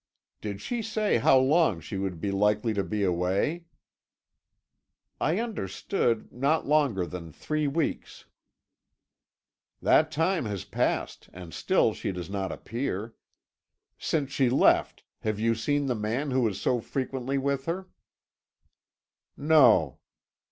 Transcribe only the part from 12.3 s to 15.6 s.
not appear. Since she left, have you